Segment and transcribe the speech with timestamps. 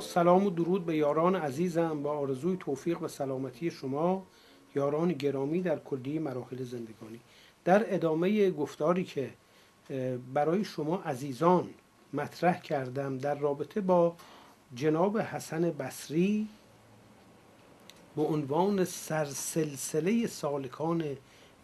[0.00, 4.26] سلام و درود به یاران عزیزم با آرزوی توفیق و سلامتی شما
[4.74, 7.20] یاران گرامی در کلی مراحل زندگانی.
[7.64, 9.30] در ادامه گفتاری که
[10.34, 11.68] برای شما عزیزان
[12.12, 14.16] مطرح کردم در رابطه با
[14.74, 16.48] جناب حسن بصری
[18.16, 21.04] به عنوان سرسلسله سالکان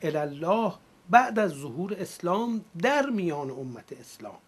[0.03, 0.73] الله
[1.11, 4.39] بعد از ظهور اسلام در میان امت اسلام.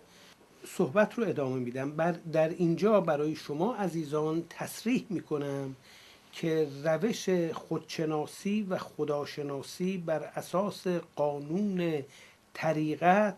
[0.67, 1.91] صحبت رو ادامه میدم.
[1.91, 5.77] بر در اینجا برای شما عزیزان تصریح می‌کنم
[6.33, 10.87] که روش خودشناسی و خداشناسی بر اساس
[11.17, 12.05] قانون
[12.55, 13.37] طریقت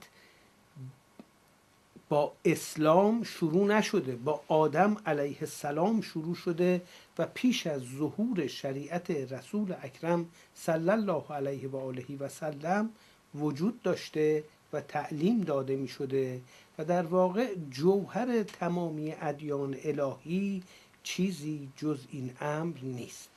[2.08, 6.82] با اسلام شروع نشده با آدم علیه السلام شروع شده
[7.18, 12.90] و پیش از ظهور شریعت رسول اکرم صلی الله علیه و آله و سلم
[13.34, 16.40] وجود داشته و تعلیم داده می شده
[16.78, 20.62] و در واقع جوهر تمامی ادیان الهی
[21.02, 23.28] چیزی جز این امر نیست.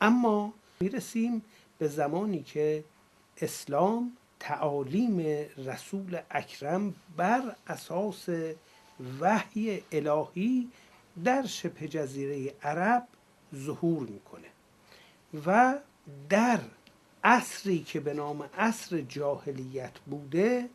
[0.00, 1.42] اما می‌رسیم
[1.78, 2.84] به زمانی که
[3.40, 8.28] اسلام تعالیم رسول اکرم بر اساس
[9.20, 10.68] وحی الهی
[11.24, 13.08] در شبه جزیره عرب
[13.54, 14.48] ظهور می‌کنه
[15.46, 15.78] و
[16.28, 16.60] در
[17.24, 20.68] عصری که به نام عصر جاهلیت بوده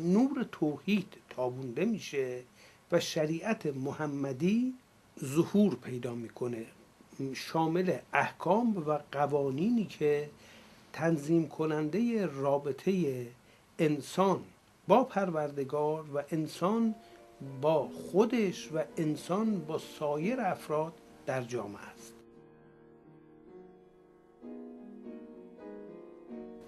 [0.00, 2.42] نور توحید تابونده میشه
[2.92, 4.74] و شریعت محمدی
[5.24, 6.64] ظهور پیدا می‌کنه.
[7.34, 10.30] شامل احکام و قوانینی که
[10.92, 13.26] تنظیم کننده رابطه
[13.78, 14.44] انسان
[14.88, 16.94] با پروردگار و انسان
[17.60, 20.92] با خودش و انسان با سایر افراد
[21.26, 22.19] در جامعه است.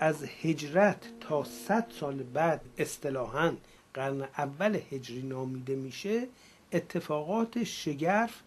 [0.02, 3.56] از هجرت تا صد سال بعد اصطلاحا
[3.94, 6.26] قرن اول هجری نامیده میشه
[6.72, 8.40] اتفاقات شگرف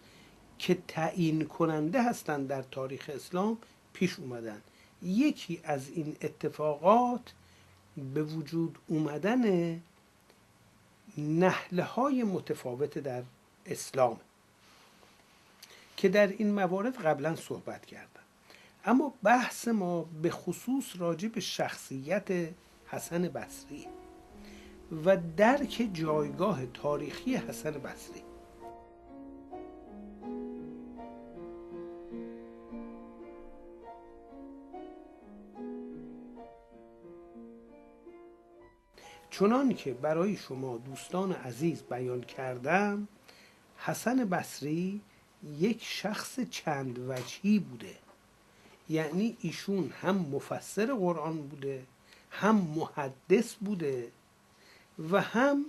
[0.59, 3.57] که تعیین کننده هستند در تاریخ اسلام
[3.94, 4.62] پیش اومدن.
[5.03, 7.34] یکی از این اتفاقات
[8.13, 9.81] به وجود اومدن
[11.18, 13.24] نحله های متفاوت در
[13.66, 14.19] اسلام
[15.97, 18.15] که در این موارد قبلا صحبت کردم.
[18.88, 22.50] اما بحث ما به خصوص راجع به شخصیت
[22.85, 23.88] حسن بصری
[25.06, 28.22] و درک جایگاه تاریخی حسن بصری.
[39.29, 43.07] چنان که برای شما دوستان عزیز بیان کردم
[43.78, 45.02] حسن بصری
[45.44, 48.04] یک شخص چند وجهی بوده.
[48.90, 51.84] یعنی ایشون هم مفسر قرآن بوده
[52.31, 54.07] هم محدث بوده
[55.12, 55.66] و هم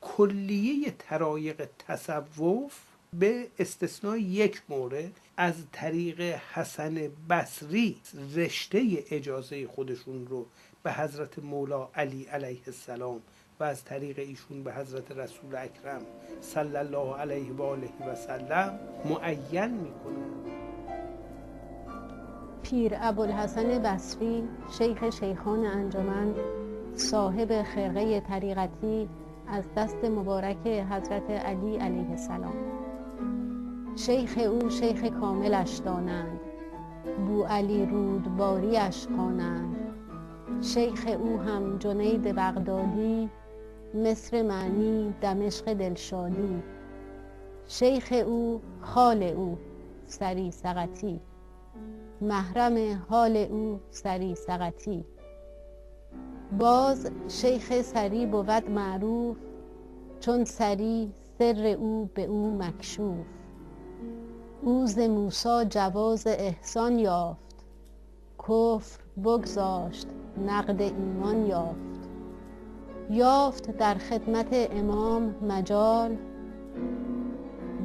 [0.00, 2.80] کلیه ترایق تصوف
[3.12, 6.94] به استثنای یک مورد از طریق حسن
[7.30, 7.96] بصری
[8.34, 10.46] رشته اجازه خودشون رو
[10.82, 13.20] به حضرت مولا علی علیه السلام
[13.60, 16.02] و از طریق ایشون به حضرت رسول اکرم
[16.40, 20.63] صلی الله علیه و آله و سلم معین می‌کنه
[22.64, 24.48] پیر ابوالحسن بصری
[24.78, 26.34] شیخ شیخان انجمن
[26.94, 29.08] صاحب خرقه طریقتی
[29.48, 32.54] از دست مبارک حضرت علی علیه السلام.
[33.96, 36.40] شیخ او شیخ کاملش دانند
[37.26, 39.76] بو علی رودباریش خوانند.
[40.60, 43.30] شیخ او هم جنید بغدادی
[43.94, 46.62] مصر معنی دمشق دلشادی.
[47.66, 49.58] شیخ او خال او
[50.06, 51.20] سری سقطی.
[52.20, 55.04] محرم حال او سری سقطی.
[56.58, 59.36] باز شیخ سری بود معروف
[60.20, 63.26] چون سری سر او به او مکشوف.
[64.62, 67.64] او ز موسی جواز احسان یافت
[68.38, 70.06] کفر بگذاشت
[70.46, 72.10] نقد ایمان یافت.
[73.10, 76.16] یافت در خدمت امام مجال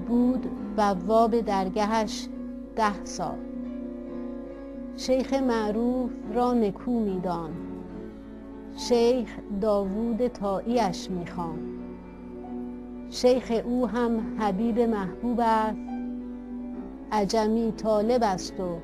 [0.08, 2.28] بود بواب درگهش
[2.76, 3.49] ده سال.
[5.00, 7.52] شیخ معروف را نکو میدان
[8.78, 11.60] شیخ داوود تاییش می‌خوان
[13.10, 15.78] شیخ او هم حبیب محبوب است.
[17.12, 18.80] عجمی طالب است و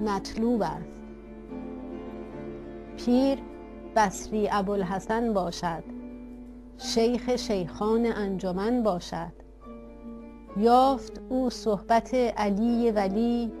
[0.00, 1.02] مطلوب است.
[2.96, 3.38] پیر
[3.96, 5.84] بصری ابوالحسن باشد.
[6.78, 9.32] شیخ شیخان انجمن باشد.
[10.56, 13.52] یافت او صحبت علی ولی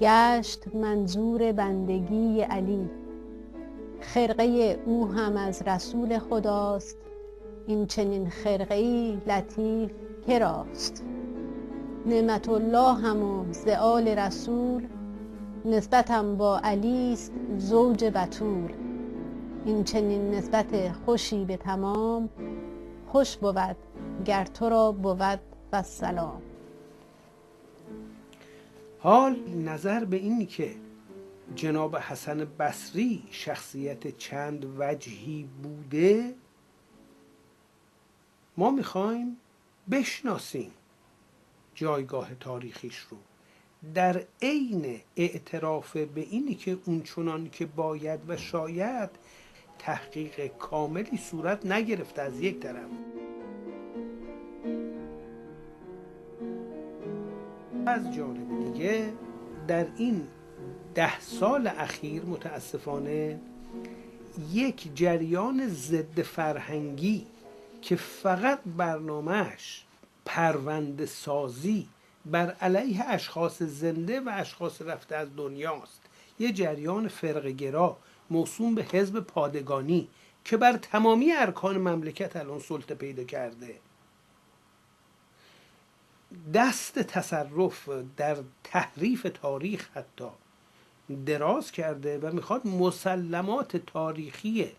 [0.00, 2.90] گشت منظور بندگی علی.
[4.00, 6.96] خرقه او هم از رسول خداست.
[7.66, 9.90] این چنین خرقه لطیف
[10.26, 11.04] کراست
[12.06, 14.86] نعمت الله هم و زعال رسول
[15.64, 18.72] نسبتم با علی است زوج بتول
[19.64, 22.28] این چنین نسبت خوشی به تمام
[23.12, 23.76] خوش بود
[24.24, 25.40] گر تو را بود
[25.72, 26.47] و سلام.
[29.00, 30.74] حال نظر به اینی که
[31.54, 36.34] جناب حسن بصری شخصیت چند وجهی بوده
[38.56, 39.36] ما می‌خوایم
[39.90, 40.70] بشناسیم
[41.74, 43.16] جایگاه تاریخیش رو.
[43.94, 49.10] در عین اعتراف به اینی که اون چنان که باید و شاید
[49.78, 52.90] تحقیق کاملی صورت نگرفته از یک طرف.
[57.88, 59.12] از جانب دیگه
[59.68, 60.28] در این
[60.94, 63.40] ده سال اخیر متاسفانه
[64.52, 67.26] یک جریان ضد فرهنگی
[67.82, 69.84] که فقط برنامهش
[70.24, 71.88] پرونده سازی
[72.26, 76.00] بر علیه اشخاص زنده و اشخاص رفته از دنیاست
[76.38, 77.96] یه جریان فرقگرا
[78.30, 80.08] موسوم به حزب پادگانی
[80.44, 83.74] که بر تمامی ارکان مملکت الان سلطه پیدا کرده.
[86.54, 90.28] دست تصرف در تحریف تاریخ حتی
[91.26, 94.72] دراز کرده و می‌خواد مسلمات تاریخی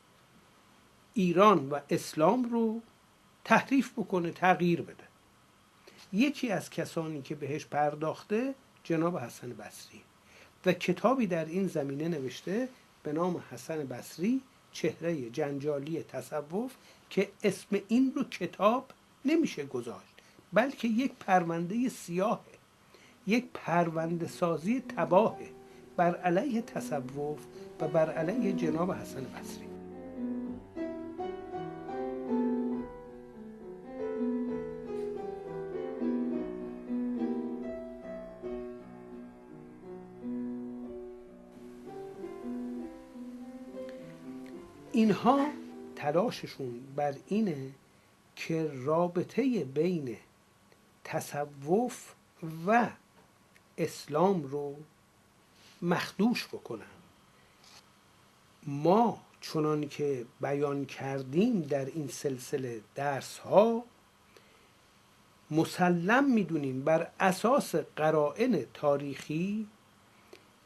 [1.14, 2.82] ایران و اسلام رو
[3.46, 5.04] تحریف بکنه تغییر بده.
[6.14, 10.02] یکی از کسانی که بهش پرداخته جناب حسن بصری
[10.66, 12.70] و کتابی در این زمینه نوشته
[13.04, 14.42] به نام حسن بصری
[14.72, 16.76] چهره جنجالی تصوف
[17.10, 18.92] که اسم این رو کتاب
[19.26, 20.09] نمیشه گذاشت.
[20.54, 22.40] بلکه یک پرونده سیاهه
[23.28, 25.50] یک پرونده سازی تباهه
[25.98, 27.40] بر علیه تصوف
[27.82, 29.70] و بر علیه جناب حسن بصری.
[44.92, 45.48] اینها
[45.96, 47.70] تلاششون بر اینه
[48.36, 50.18] که رابطه بین
[51.10, 52.14] تصوف
[52.68, 52.90] و
[53.78, 54.76] اسلام رو
[55.82, 56.86] مخدوش بکنن.
[58.64, 63.84] ما چنان که بیان کردیم در این سلسله درس ها
[65.52, 69.68] مسلم می‌دونیم بر اساس قرائن تاریخی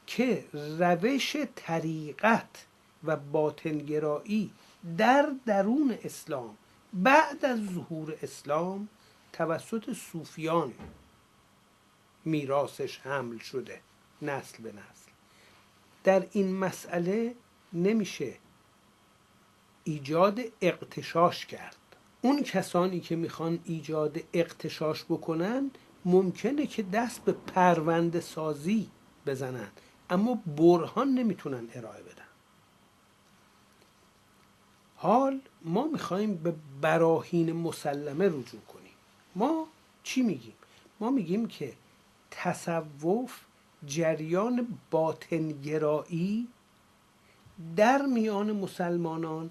[0.07, 2.65] که روش طریقت
[3.03, 4.51] و باطنگرایی
[4.97, 6.57] در درون اسلام
[6.93, 8.89] بعد از ظهور اسلام
[9.33, 10.73] توسط صوفیان
[12.25, 13.81] میراثش حمل شده
[14.21, 15.11] نسل به نسل.
[16.03, 17.35] در این مسئله
[17.73, 18.33] نمیشه
[19.83, 21.75] ایجاد اقتشاش کرد.
[22.21, 25.71] اون کسانی که می‌خوان ایجاد اقتشاش بکنن
[26.05, 28.89] ممکنه که دست به پرونده سازی
[29.25, 29.67] بزنن
[30.09, 32.23] اما برهان نمی‌تونن ارائه بدن.
[34.95, 38.82] حال ما می‌خوایم به براهین مسلمه رجوع کنیم.
[39.35, 39.67] ما
[40.03, 40.53] چی میگیم؟
[40.99, 41.73] ما میگیم که
[42.31, 43.39] تصوف
[43.85, 46.47] جریان باطنگرایی
[47.75, 49.49] در میان مسلمانان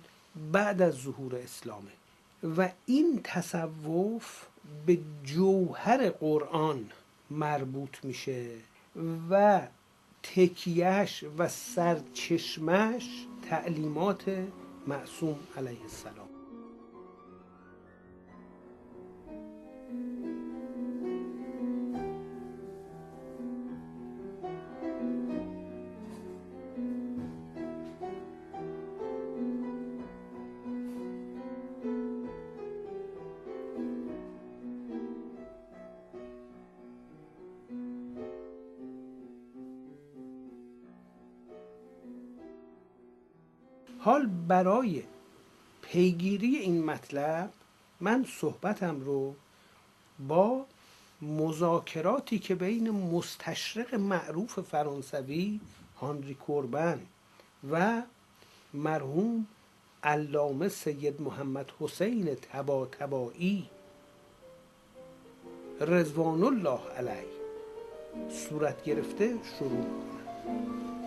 [0.53, 1.91] بعد از ظهور اسلامه
[2.57, 4.47] و این تصوف
[4.87, 6.91] به جوهر قرآن
[7.31, 8.47] مربوط میشه
[9.31, 9.63] و
[10.23, 14.47] تکیهش و سرچشمش تعلیمات
[14.87, 16.32] معصوم علیه السلام
[44.63, 45.03] برای
[45.83, 47.51] پیگیری این مطلب
[48.01, 49.35] من صحبتم رو
[50.29, 50.67] با
[51.23, 55.61] مذاکراتی که بین مستشرق معروف فرانسوی
[56.01, 57.07] هانری کوربن
[57.71, 58.03] و
[58.75, 59.47] مرحوم
[60.05, 63.71] علامه سید محمد حسین تبا تبایی
[65.81, 67.33] رضوان الله علیه
[68.31, 71.02] صورت گرفته شروع کنم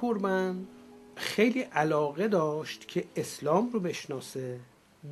[0.00, 0.66] کوربن
[1.16, 4.60] خیلی علاقه داشت که اسلام رو بشناسه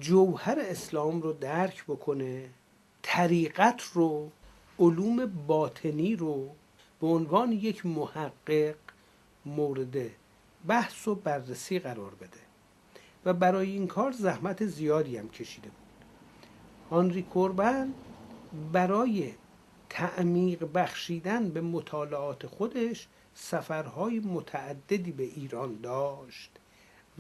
[0.01, 2.49] جوهر اسلام رو درک بکنه
[3.03, 4.31] طریقت رو
[4.79, 6.49] علوم باطنی رو
[7.01, 8.75] به عنوان یک محقق
[9.47, 9.97] مورد
[10.67, 12.41] بحث و بررسی قرار بده.
[13.25, 16.07] و برای این کار زحمت زیادی هم کشیده بود.
[16.91, 17.95] هانری کوربن
[18.73, 19.33] برای
[19.89, 23.09] تعمیق بخشیدن به مطالعات خودش
[23.41, 26.51] سفرهای متعددی به ایران داشت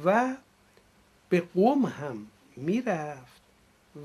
[0.05, 0.37] و
[1.29, 3.43] به قوم هم می‌رفت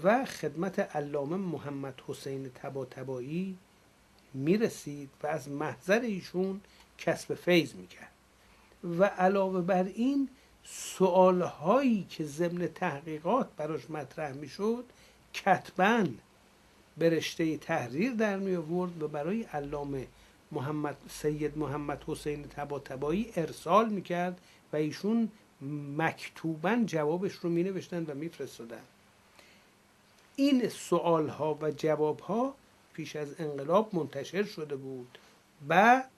[0.04, 3.58] و خدمت علامه محمد حسین تبا تبایی
[4.34, 6.62] می‌رسید و از محضر ایشون
[6.98, 8.12] کسب فیض می‌کرد.
[9.00, 10.30] و علاوه بر این
[10.64, 14.86] سوالهایی که ضمن تحقیقات براش مطرح می‌شد
[15.34, 16.06] کتبا
[16.98, 20.08] به رشته تحریر در می آورد و برای علامه
[20.54, 24.42] محمد سید محمد حسین تبا تبایی ارسال می‌کرد
[24.74, 25.30] و ایشون
[25.98, 28.82] مکتوبا جوابش رو می نوشتن و میفرستادن.
[30.36, 32.56] این سوال ها و جواب ها
[32.94, 35.18] پیش از انقلاب منتشر شده بود.
[35.68, 36.10] بعد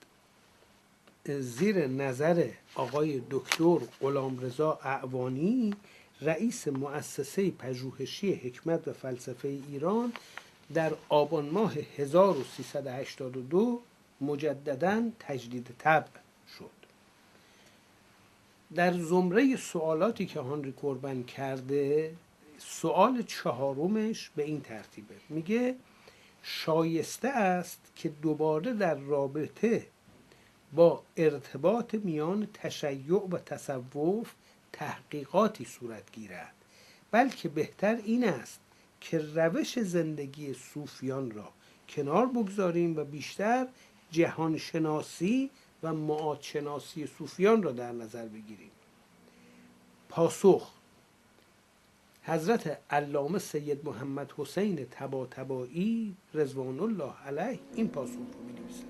[1.28, 5.74] زیر نظر آقای دکتر غلامرضا اعوانی
[6.20, 10.12] رئیس مؤسسه پژوهشی حکمت و فلسفه ایران
[10.74, 13.80] در آبان ماه 1382
[14.20, 16.08] مجددا تجدید طبع
[16.58, 16.70] شد.
[18.74, 22.14] در زمره سوالاتی که هانری کوربن کرده
[22.58, 25.14] سوال چهارمش به این ترتیبه.
[25.28, 25.74] میگه
[26.42, 29.86] شایسته است که دوباره در رابطه
[30.72, 34.32] با ارتباط میان تشیع و تصوف
[34.72, 36.54] تحقیقاتی صورت گیرد
[37.10, 38.60] بلکه بهتر این است
[39.00, 41.48] که روش زندگی صوفیان را
[41.88, 43.66] کنار بگذاریم و بیشتر
[44.10, 45.50] جهانشناسی
[45.82, 48.70] و معادشناسی صوفیان را در نظر بگیریم.
[50.08, 50.72] پاسخ
[52.22, 58.88] حضرت علامه سید محمد حسین تبا تبایی رضوان الله علیه این پاسخ رو می نویسند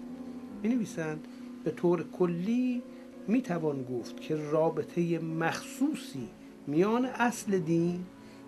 [0.62, 1.28] می نویسند
[1.64, 2.82] به طور کلی
[3.28, 6.28] می توان گفت که رابطه مخصوصی
[6.66, 8.06] میان اصل دین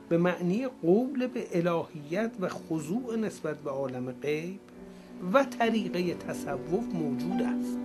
[0.08, 4.60] به معنی قبل به الهیت و خضوع نسبت به عالم غیب
[5.32, 7.78] و طریقه تصوف موجود است.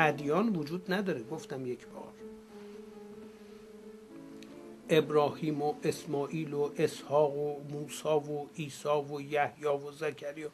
[0.00, 2.12] ادیان وجود نداره گفتم یک بار.
[4.90, 10.50] ابراهیم و اسماعیل و اسحاق و موسا و عیسی و یحیی و زکریا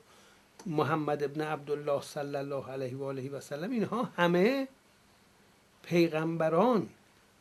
[0.67, 4.69] محمد ابن عبدالله صلی الله علیه و آله و سلم اینها همه
[5.83, 6.89] پیغمبران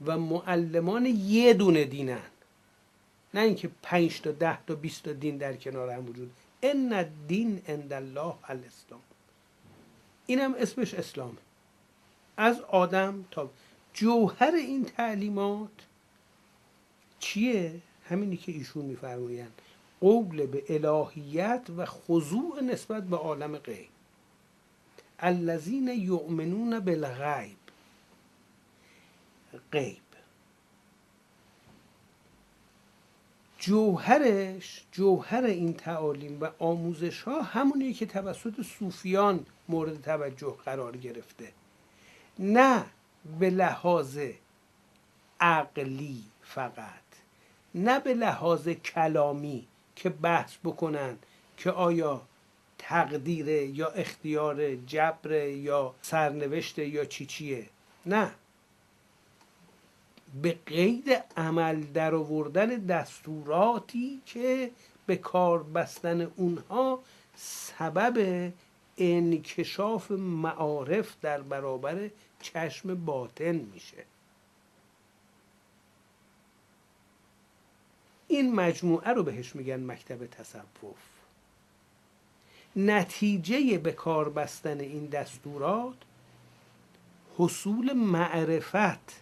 [0.05, 2.21] و معلمان یه دونه دینن.
[3.33, 6.31] نه اینکه پنج تا ده تا بیست تا دین در کنار هم وجود.
[6.63, 9.01] ان دین عند الله الاسلام.
[10.25, 11.37] اینم اسمش اسلامه
[12.37, 13.49] از آدم تا
[13.93, 15.69] جوهر این تعلیمات
[17.23, 19.61] چیه همینی که ایشون میفرمایند.
[20.01, 23.89] قول به الهیت و خضوع نسبت به عالم غیب.
[25.19, 27.57] الذین یؤمنون بالغیب.
[29.71, 29.97] غیب.
[33.59, 41.51] جوهرش جوهر این تعالیم و آموزش ها همونیه که توسط صوفیان مورد توجه قرار گرفته.
[42.39, 42.85] نه
[43.39, 44.19] به لحاظ
[45.39, 47.02] عقلی فقط.
[47.75, 51.17] نه به لحاظ کلامی که بحث بکنن
[51.57, 52.21] که آیا
[52.77, 57.69] تقدیر یا اختیار جبر یا سرنوشت یا چی چیه.
[58.05, 58.31] نه.
[60.41, 64.71] به قید عمل در آوردن دستوراتی که
[65.05, 66.99] به کار بستن اونها
[67.35, 68.51] سبب
[68.97, 72.09] انکشاف معارف در برابر
[72.41, 74.03] چشم باطن میشه.
[78.35, 80.97] این مجموعه رو بهش میگن مکتب تصوف.
[82.75, 85.95] نتیجه به کار بستن این دستورات
[87.37, 89.21] حصول معرفت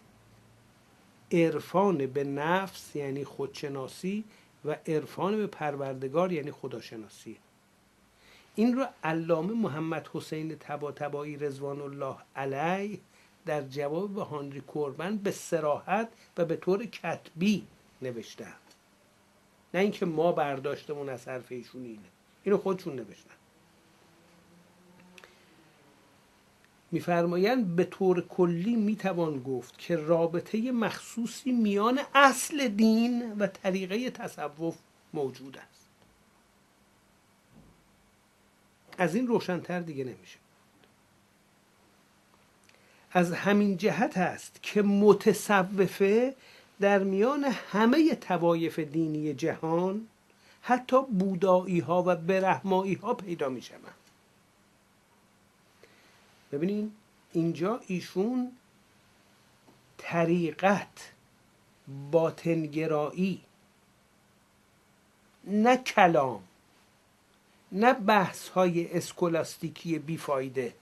[1.31, 4.23] عرفان به نفس یعنی خودشناسی
[4.65, 7.37] و عرفان به پروردگار یعنی خداشناسی.
[8.55, 12.99] این رو علامه محمد حسین تبا تبایی رضوان الله علیه
[13.45, 17.67] در جواب به هانری کوربن به سراحت و به طور کتبی
[18.01, 18.60] نوشته.
[19.73, 22.09] نه اینکه ما برداشتمون از حرف ایشون اینه.
[22.43, 23.35] اینو خودشون نوشتن.
[26.91, 34.77] میفرمایند به طور کلی می‌توان گفت که رابطه مخصوصی میان اصل دین و طریقه تصوف
[35.13, 35.87] موجود است.
[38.97, 40.37] از این روشنتر دیگه نمیشه.
[43.11, 46.35] از همین جهت است که متصوفه
[46.81, 50.07] در میان همه توایف دینی جهان
[50.61, 53.93] حتی بودایی ها و برهمایی ها پیدا می شوند
[56.51, 56.91] ببینین
[57.31, 58.51] اینجا ایشون
[59.97, 61.11] طریقت
[62.11, 63.41] باطنگرایی
[65.43, 66.43] نه کلام
[67.71, 70.73] نه بحث های اسکولاستیکی بیفایده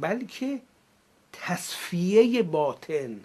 [0.00, 0.60] بلکه
[1.32, 3.20] تصفیه باطن.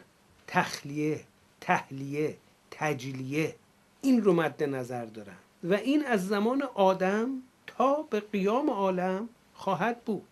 [0.47, 1.23] تخلیه
[1.61, 2.37] تحلیه
[2.71, 3.55] تجلیه.
[4.01, 5.37] این رو مد نظر دارم.
[5.63, 7.29] و این از زمان آدم
[7.67, 10.27] تا به قیام عالم خواهد بود.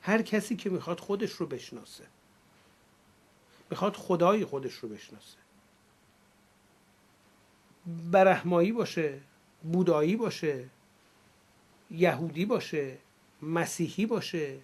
[0.00, 2.04] هر کسی که می‌خواد خودش رو بشناسه.
[3.70, 5.38] می‌خواد خدای خودش رو بشناسه.
[8.10, 9.20] برهمایی باشه
[9.62, 10.64] بودایی باشه
[11.90, 12.96] یهودی باشه
[13.42, 14.58] مسیحی باشه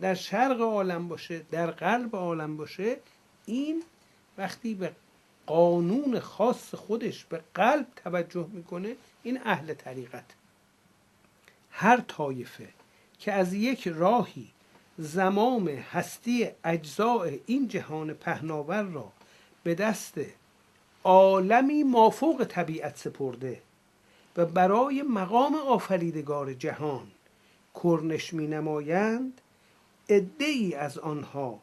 [0.00, 2.96] در شرق عالم باشه در قلب عالم باشه
[3.50, 3.82] این
[4.38, 4.92] وقتی به
[5.46, 10.24] قانون خاص خودش به قلب توجه می‌کنه این اهل طریقت.
[11.70, 12.68] هر طایفه
[13.18, 14.48] که از یک راهی
[14.98, 19.12] زمام هستی اجزاء این جهان پهناور را
[19.62, 20.14] به دست
[21.04, 23.62] عالمی مافوق طبیعت سپرده
[24.36, 27.06] و برای مقام آفریدگار جهان
[27.82, 29.40] کرنش می نمایند
[30.38, 31.60] ای از آنها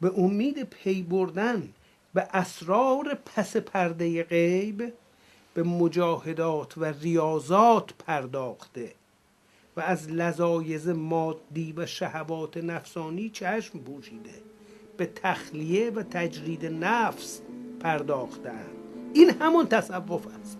[0.00, 1.68] به امید پی بردن
[2.14, 4.92] به اسرار پس پرده غیب
[5.54, 8.92] به مجاهدات و ریاضات پرداخته
[9.76, 14.34] و از لذایز مادی و شهوات نفسانی چشم پوشیده
[14.96, 17.40] به تخلیه و تجرید نفس
[17.80, 18.76] پرداختند
[19.14, 20.59] این همون تصوف است.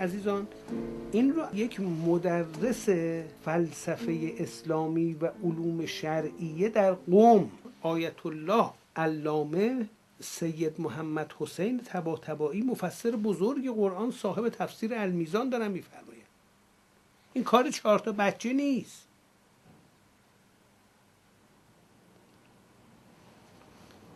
[0.00, 0.46] عزیزان
[1.12, 2.88] این رو یک مدرس
[3.44, 7.50] فلسفه اسلامی و علوم شرعیه در قوم
[7.82, 9.88] آیت الله علامه
[10.20, 16.26] سید محمد حسین تبا تبایی مفسر بزرگ قرآن صاحب تفسیر المیزان دارن میفرمایند.
[17.32, 19.06] این کار چهار تا بچه نیست.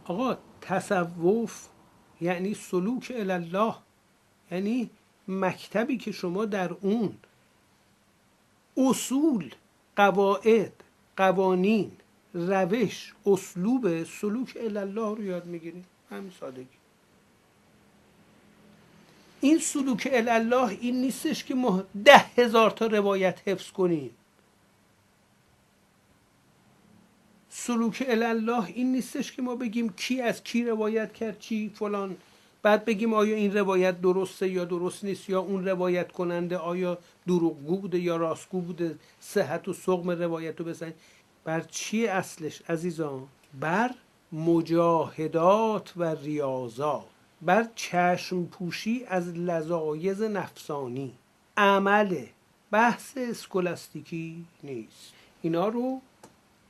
[0.05, 1.69] آقا تصوف
[2.21, 3.75] یعنی سلوک الله
[4.51, 4.90] یعنی
[5.31, 7.16] مکتبی که شما در اون
[8.77, 9.55] اصول
[9.97, 10.73] قواعد
[11.16, 11.93] قوانین
[12.35, 16.66] روش اسلوب سلوک الله رو یاد می‌گیریم همین سادگی.
[19.40, 24.11] این سلوک الله این نیستش که ما ده هزار تا روایت حفظ کنیم.
[27.49, 32.16] سلوک الله این نیستش که ما بگیم کی از کی روایت کرد چی فلان.
[32.62, 37.77] بعد بگیم آیا این روایت درسته یا درست نیست یا اون روایت کننده آیا دروغگو
[37.77, 40.94] بوده یا راستگو بوده؟ صحت و سقم روایت رو بزنید.
[41.44, 43.27] بر چی اصلش عزیزان؟
[43.61, 43.90] بر
[44.33, 47.05] مجاهدات و ریاضات.
[47.42, 51.12] بر چشم پوشی از لذایز نفسانی.
[51.57, 52.25] عمل.
[52.70, 55.12] بحث اسکولاستیکی نیست.
[55.42, 56.01] اینا رو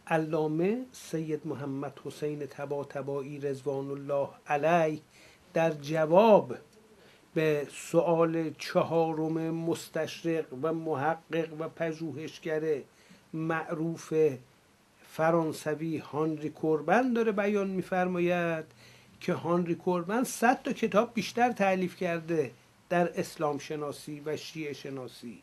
[0.07, 5.00] علامه سید محمد حسین تبا تبایی رزوان الله علیه
[5.54, 6.56] در جواب
[7.34, 12.62] به سوال چهارم مستشرق و محقق و پژوهشگر
[13.32, 14.14] معروف
[15.08, 18.64] فرانسوی هانری کوربن داره بیان میفرماید
[19.20, 22.50] که هانری کوربن صد تا کتاب بیشتر تعلیف کرده
[22.88, 25.42] در اسلام شناسی و شیعه شناسی.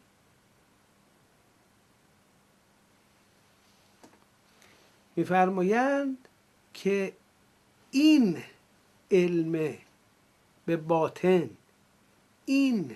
[5.16, 6.18] میفرمایند
[6.74, 7.14] که
[7.92, 8.38] این
[9.12, 9.74] علم
[10.68, 11.50] به باطن.
[12.46, 12.92] این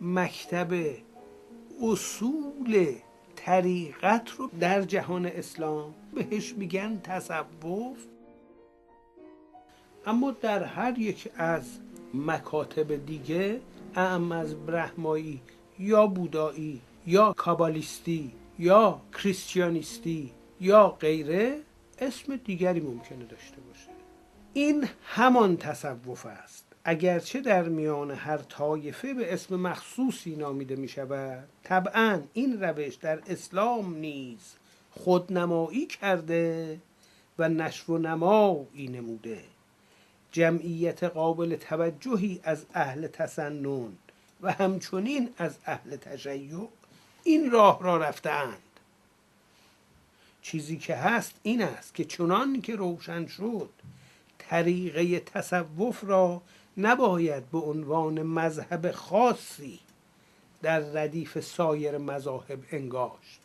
[0.00, 0.74] مکتب
[1.82, 2.94] اصول
[3.36, 7.98] طریقت رو در جهان اسلام بهش میگن تصوف.
[10.06, 11.78] اما در هر یک از
[12.14, 13.60] مکاتب دیگه
[13.96, 15.40] اعم از برهمایی
[15.78, 21.60] یا بودایی یا کابالیستی یا کریستیانیستی یا غیره
[21.98, 23.88] اسم دیگری ممکنه داشته باشه.
[24.52, 26.63] این همان تصوف است.
[26.84, 33.18] اگرچه در میان هر طایفه به اسم مخصوصی نامیده می شود طبعا این روش در
[33.26, 34.54] اسلام نیز
[34.90, 36.78] خودنمایی کرده
[37.38, 39.40] و نشو و نمایی نموده.
[40.32, 43.92] جمعیت قابل توجهی از اهل تسنن
[44.42, 46.68] و همچنین از اهل تشیع
[47.24, 48.62] این راه را رفتند
[50.42, 53.70] چیزی که هست این است که چنان که روشن شد
[54.38, 56.42] طریقه تصوف را
[56.76, 59.80] نباید به عنوان مذهب خاصی
[60.62, 63.40] در ردیف سایر مذاهب انگاشت.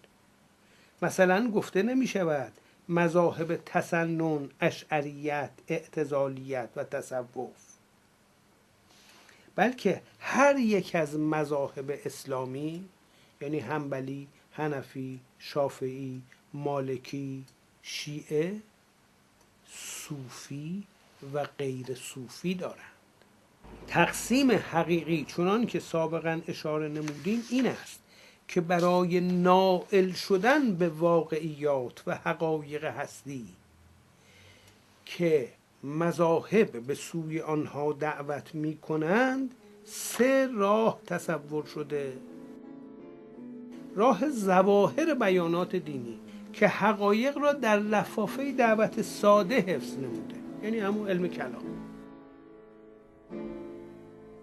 [1.02, 2.52] مثلا گفته نمی شود
[2.90, 7.70] مذاهب تسنن اشعریت اعتزالیت و تصوف.
[9.56, 12.86] بلکه هر یک از مذاهب اسلامی
[13.42, 16.22] یعنی همبلی هنفی شافعی
[16.54, 17.46] مالکی
[17.84, 18.56] شیعه
[19.72, 20.84] صوفی
[21.34, 22.99] و غیر صوفی دارند.
[23.88, 28.00] تقسیم حقیقی چنان که سابقا اشاره نمودیم این است
[28.48, 33.46] که برای نائل شدن به واقعیات و حقایق هستی
[35.06, 35.50] که
[35.84, 39.56] مذاهب به سوی آنها دعوت می کنند
[39.86, 42.14] سه راه تصور شده.
[43.96, 46.20] راه زواهر بیانات دینی
[46.54, 51.89] که حقایق را در لفافه دعوت ساده حفظ نموده یعنی همون علم کلام.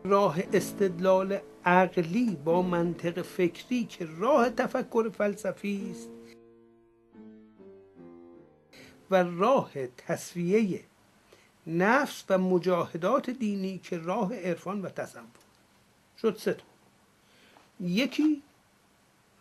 [0.05, 6.11] راه استدلال عقلی با منطق فکری که راه تفکر فلسفی است
[9.11, 10.81] و راه تصفیه
[11.66, 15.22] نفس و مجاهدات دینی که راه عرفان و تصور.
[16.22, 16.57] شد سه
[17.81, 18.42] یکی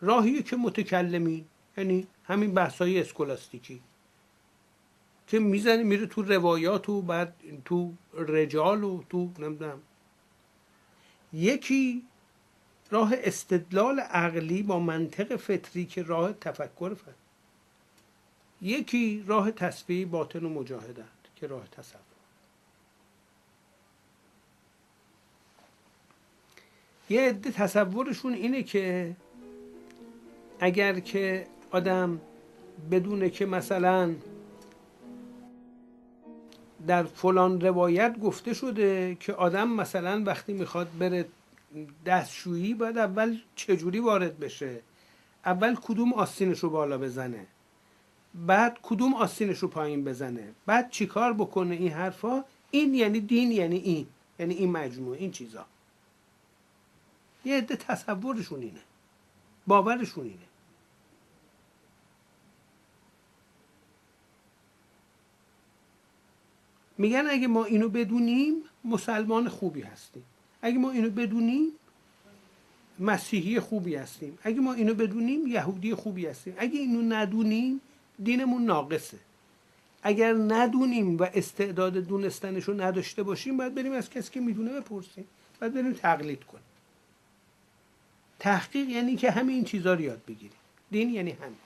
[0.02, 1.46] راهی که متکلمین
[1.78, 3.82] یعنی همین بحثای اسکولاستیکی.
[5.28, 7.36] که می‌زنه میره تو روایات و بعد
[7.66, 9.82] تو رجال و تو نمی‌دونم.
[11.34, 12.04] یکی
[12.92, 17.12] راه استدلال عقلی با منطق فطری که راه تفکر فطر
[18.62, 21.04] یکی راه تصفیه باطن و مجاهدت
[21.36, 22.02] که راه تصور.
[27.10, 29.16] یه عده تصورشون اینه که
[30.60, 32.22] اگر که آدم
[32.92, 34.16] بدونه که مثلا
[36.88, 41.26] در فلان روایت گفته شده که آدم مثلا وقتی می‌خواد بره
[42.06, 44.82] دستشویی باید اول چجوری وارد بشه؟
[45.46, 47.48] اول کدوم آستینش رو بالا بزنه؟
[48.36, 53.78] بعد کدوم آستینش رو پایین بزنه؟ بعد چیکار بکنه این حرفا؟ این یعنی دین یعنی
[53.78, 54.08] این.
[54.40, 55.66] یعنی این مجموعه این چیزا.
[57.46, 58.80] یه عده تصورشون اینه.
[59.68, 60.38] باورشون اینه.
[66.98, 70.24] میگن اگه ما اینو بدونیم مسلمان خوبی هستیم.
[70.62, 71.72] اگه ما اینو بدونیم
[73.00, 74.38] مسیحی خوبی هستیم.
[74.44, 76.54] اگه ما اینو بدونیم یهودی خوبی هستیم.
[76.58, 77.82] اگه اینو ندونیم
[78.24, 79.18] دینمون ناقصه.
[80.04, 85.28] اگر ندونیم و استعداد دونستنش رو نداشته باشیم باید بریم از کسی که می‌دونه بپرسیم.
[85.62, 86.64] باید بریم تقلید کنیم.
[88.40, 90.58] تحقیق یعنی که همه این چیزها رو یاد بگیریم.
[90.92, 91.58] دین یعنی همین.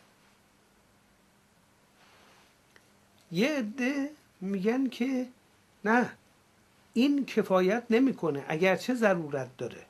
[3.32, 4.10] یه عده
[4.42, 5.28] میگن که
[5.86, 6.12] نه
[6.94, 9.86] این کفایت نمی‌کنه اگرچه ضرورت داره.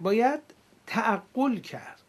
[0.00, 0.40] باید
[0.86, 2.00] تعقل کرد.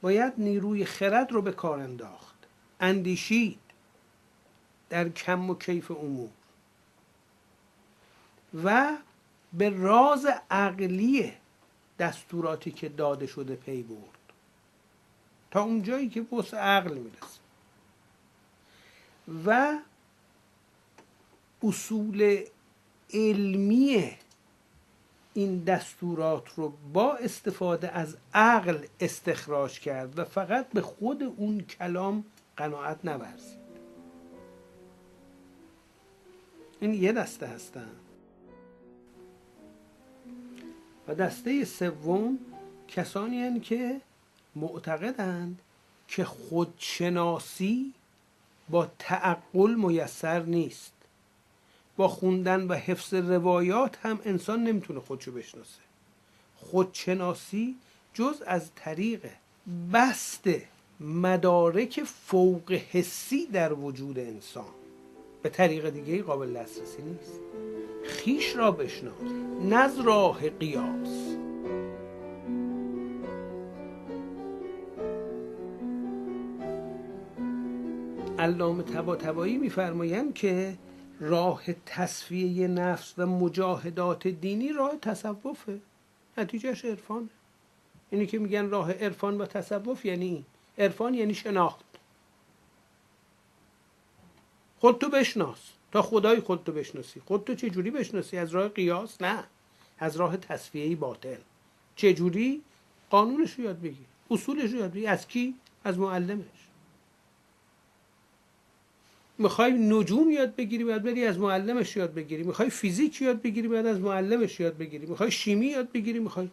[0.00, 2.36] باید نیروی خرد رو به کار انداخت.
[2.80, 3.58] اندیشید
[4.90, 6.30] در کم و کیف امور.
[8.64, 8.96] و
[9.52, 11.32] به راز عقلی
[11.98, 14.17] دستوراتی که داده شده پی برد.
[15.50, 17.38] تا اونجایی که وسع عقل می‌رسه.
[19.46, 19.78] و
[21.62, 22.44] اصول
[23.14, 24.16] علمی
[25.34, 32.24] این دستورات رو با استفاده از عقل استخراج کرد و فقط به خود اون کلام
[32.56, 33.58] قناعت نورزید.
[36.80, 37.90] این یه دسته هستن.
[41.08, 42.38] و دسته سوم
[42.88, 44.00] کسانی هستند که
[44.60, 45.58] معتقدند
[46.08, 47.92] که خودشناسی
[48.68, 50.92] با تعقل میسر نیست.
[51.96, 55.80] با خوندن و حفظ روایات هم انسان نمی‌تونه خودشو بشناسه.
[56.56, 57.76] خودشناسی
[58.14, 59.30] جز از طریق
[59.92, 60.44] بست
[61.00, 64.64] مدارک فوق حسی در وجود انسان.
[65.42, 67.40] به طریق دیگه قابل دسترسی نیست.
[68.04, 71.27] خیش را بشناس نز راه قیاس.
[78.48, 80.78] علامه تبا تبایی میفرمایند که
[81.20, 85.80] راه تصفیه نفس و مجاهدات دینی راه تصوفه.
[86.38, 87.28] نتیجهش عرفانه.
[88.10, 90.44] اینی که میگن راه عرفان و تصوف یعنی این.
[90.78, 91.84] عرفان یعنی شناخت.
[94.78, 95.58] خودتو بشناس.
[95.92, 97.20] تا خدای خودتو بشناسی.
[97.20, 99.44] خودتو چه جوری بشناسی؟ از راه قیاس؟ نه.
[99.98, 101.40] از راه تصفیه باطل.
[101.96, 102.62] چه جوری
[103.10, 104.06] قانونش رو یاد بگیر.
[104.30, 105.08] اصولش رو یاد بگیر.
[105.08, 106.57] از کی؟ از معلمش.
[109.38, 112.42] می‌خوای نجوم یاد بگیری باید بری از معلمش یاد بگیری.
[112.42, 115.06] می‌خوای فیزیک یاد بگیری باید از معلمش یاد بگیری.
[115.06, 116.50] می‌خوای شیمی یاد بگیری می‌خوای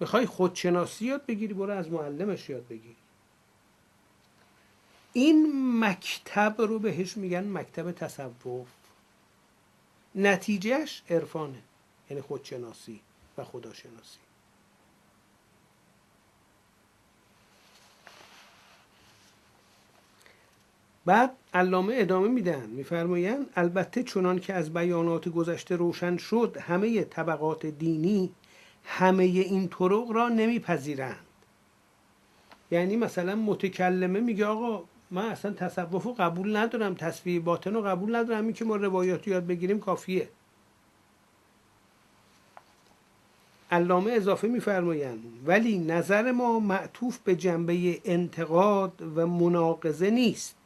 [0.00, 2.96] می‌خوای خودشناسی یاد بگیری برو از معلمش یاد بگیری.
[5.12, 5.52] این
[5.84, 8.68] مکتب رو بهش میگن مکتب تصوف.
[10.14, 11.62] نتیجهش عرفانه
[12.10, 13.00] یعنی خودشناسی
[13.38, 14.18] و خداشناسی
[21.04, 22.66] بعد علامه ادامه میدن.
[22.66, 28.30] میفرمایند البته چنان که از بیانات گذشته روشن شد همه طبقات دینی
[28.84, 31.16] همه این طرق را نمیپذیرند.
[32.70, 38.16] یعنی مثلا متکلمه میگه آقا من اصلا تصوف رو قبول ندارم تصویر باطن رو قبول
[38.16, 40.28] ندارم این که ما روایات یاد بگیریم کافیه.
[43.70, 50.61] علامه اضافه میفرمایند ولی نظر ما معطوف به جنبه انتقاد و مناقضه نیست.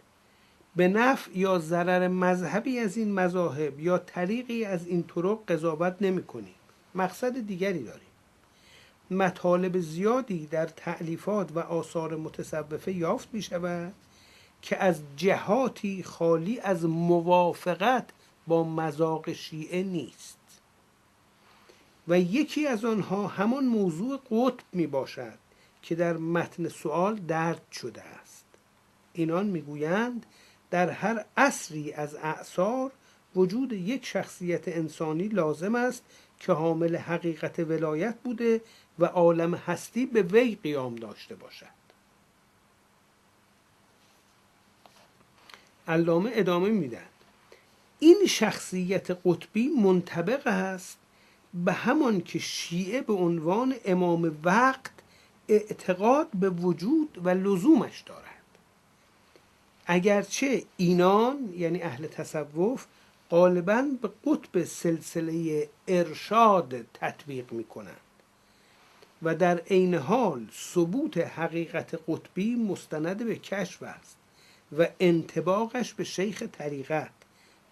[0.77, 6.23] به نفع یا ضرر مذهبی از این مذاهب یا طریقی از این طرق قضاوت نمی
[6.23, 6.55] کنیم.
[6.95, 8.07] مقصد دیگری داریم.
[9.11, 13.93] مطالب زیادی در تعلیفات و آثار متصوفه یافت می شود
[14.63, 18.11] که از جهاتی خالی از موافقت
[18.47, 20.39] با مذاق شیعه نیست.
[22.09, 25.39] و یکی از آنها همان موضوع قطب می باشد
[25.83, 28.45] که در متن سوال درد شده است.
[29.13, 30.27] اینان می‌گویند
[30.71, 32.93] در هر عصری از اعثار
[33.37, 36.03] وجود یک شخصیت انسانی لازم است
[36.41, 38.61] که حامل حقیقت ولایت بوده
[38.99, 41.77] و عالم هستی به وی قیام داشته باشد.
[45.89, 47.07] علامه ادامه میدن
[47.99, 50.99] این شخصیت قطبی منطبق است
[51.55, 54.91] به همان که شیعه به عنوان امام وقت
[55.49, 58.36] اعتقاد به وجود و لزومش دارد.
[59.87, 62.87] اگرچه اینان یعنی اهل تصوف
[63.31, 67.97] غالبا به قطب سلسله ارشاد تطبیق می کنند
[69.23, 74.17] و در عین حال ثبوت حقیقت قطبی مستند به کشف است
[74.79, 77.11] و انتباقش به شیخ طریقت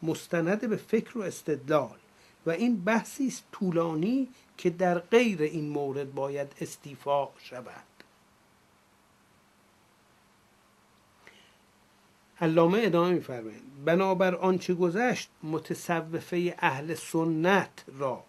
[0.02, 1.96] مستند به فکر و استدلال
[2.46, 7.93] و این بحثی است طولانی که در غیر این مورد باید استیفا شود.
[12.40, 18.24] علامه ادامه میفرمایند بنابر آنچه گذشت متصوفه اهل سنت را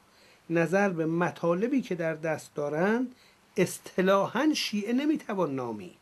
[0.49, 3.15] نظر به مطالبی که در دست دارند
[3.57, 5.95] اصطلاحا شیعه نمی‌توان نامید.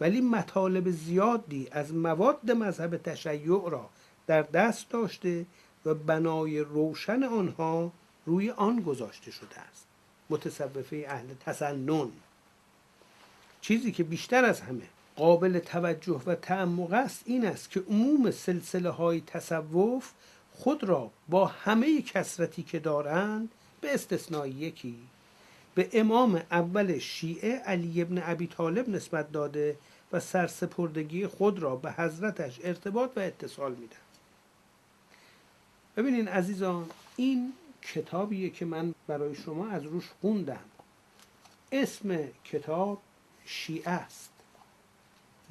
[0.00, 3.88] ولی مطالب زیادی از مواد مذهب تشیع را
[4.26, 5.46] در دست داشته
[5.86, 7.92] و بنای روشن آنها
[8.26, 9.86] روی آن گذاشته شده است.
[10.30, 12.08] متصوفه اهل تسنن.
[13.60, 18.90] چیزی که بیشتر از همه قابل توجه و تعمق است این است که عموم سلسله
[18.90, 20.12] های تصوف
[20.52, 23.48] خود را با همه کسرتی که دارند
[23.80, 24.96] به استثنای یکی.
[25.74, 29.76] به امام اول شیعه علی ابن ابی طالب نسبت داده
[30.12, 33.96] و سرسپردگی خود را به حضرتش ارتباط و اتصال میدن
[35.96, 40.64] ببینین عزیزان این کتابیه که من برای شما از روش خوندم.
[41.72, 42.98] اسم کتاب
[43.44, 44.31] شیعه است.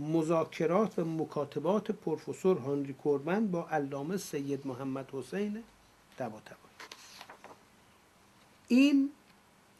[0.02, 5.64] مذاکرات و مکاتبات پروفسور هانری کوربن با علامه سید محمد حسین
[6.18, 6.58] طباطبایی
[8.68, 9.12] این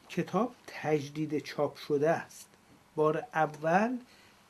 [0.10, 2.48] کتاب تجدید چاپ شده است.
[2.96, 3.98] بار اول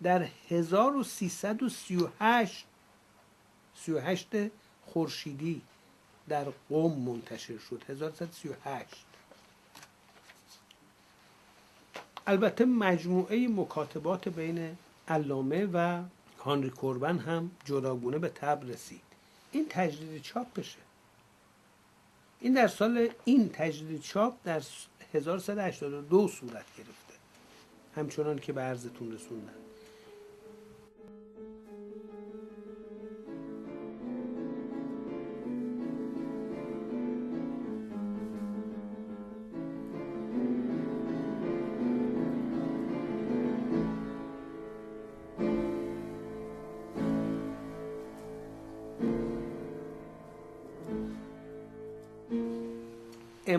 [0.03, 2.65] در 1338
[3.75, 4.27] 38
[4.85, 5.61] خورشیدی
[6.27, 7.83] در قم منتشر شد.
[7.89, 9.05] 1338
[12.27, 14.77] البته مجموعه مکاتبات بین
[15.11, 16.03] علامه و
[16.39, 19.01] هانری کوربن هم جداگونه به تب رسید.
[19.51, 20.79] این تجدید چاپ بشه.
[22.39, 24.61] این در سال این تجدید چاپ در
[25.13, 27.13] 1182 صورت گرفته.
[27.95, 29.53] همچنان که به عرضتون رسوندن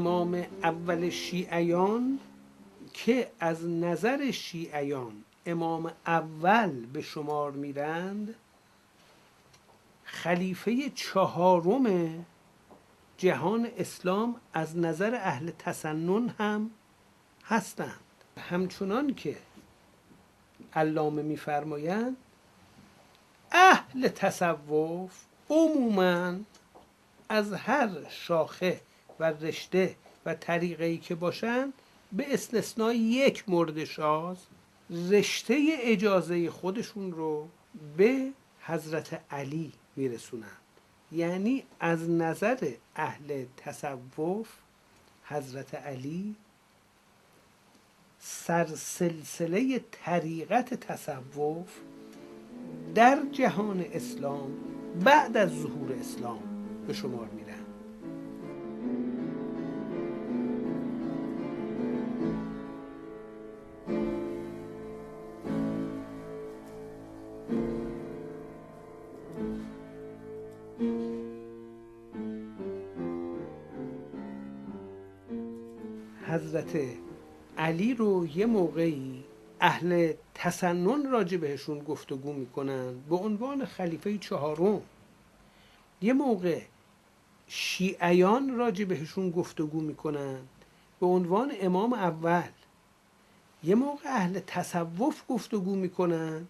[0.03, 2.19] امام اول شیعیان
[2.93, 8.35] که از نظر شیعیان امام اول به شمار میرند
[10.05, 12.27] خلیفه چهارم
[13.17, 16.71] جهان اسلام از نظر اهل تسنن هم
[17.45, 18.01] هستند.
[18.51, 19.37] همچنان که
[20.75, 22.17] علامه میفرمایند
[23.53, 26.35] اهل تصوف عموما
[27.29, 28.81] از هر شاخه
[29.21, 29.95] و رشته
[30.27, 31.73] و طریقه ای که باشند
[32.13, 34.37] به استثنای یک مورد شاز
[35.11, 37.49] رشته اجازه خودشون رو
[37.97, 40.63] به حضرت علی میرسونند
[41.13, 44.49] یعنی از نظر اهل تصوف
[45.25, 46.37] حضرت علی
[48.21, 51.69] سرسلسله طریقت تصوف
[52.95, 54.53] در جهان اسلام
[55.05, 56.43] بعد از ظهور اسلام
[56.87, 57.42] به شمار میرن
[76.33, 76.79] حضرت
[77.59, 79.25] علی رو یه موقعی
[79.61, 84.83] اهل تسنن راجع بهشون گفتگو می‌کنن به عنوان خلیفه چهارم.
[86.03, 86.61] یه موقع
[87.47, 90.39] شیعیان راجع بهشون گفتگو می‌کنن
[91.01, 92.51] به عنوان امام اول.
[93.65, 96.49] یه موقع اهل تصوف گفتگو می‌کنن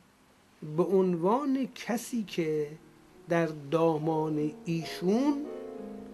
[0.77, 2.69] به عنوان کسی که
[3.29, 5.47] در دامان ایشون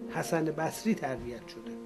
[0.09, 1.78] حسن بصری تربیت شده.